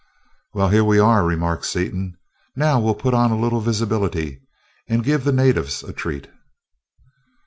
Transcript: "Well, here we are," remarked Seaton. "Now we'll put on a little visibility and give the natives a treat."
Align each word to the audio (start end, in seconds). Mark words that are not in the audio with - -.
"Well, 0.55 0.69
here 0.69 0.83
we 0.83 0.97
are," 0.97 1.23
remarked 1.23 1.63
Seaton. 1.67 2.17
"Now 2.55 2.79
we'll 2.79 2.95
put 2.95 3.13
on 3.13 3.29
a 3.29 3.39
little 3.39 3.61
visibility 3.61 4.41
and 4.89 5.03
give 5.03 5.25
the 5.25 5.31
natives 5.31 5.83
a 5.83 5.93
treat." 5.93 6.27